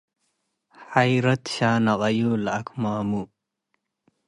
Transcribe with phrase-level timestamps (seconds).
[0.91, 3.11] ሐይረት ሻነቀዩ- ለአክማመ፣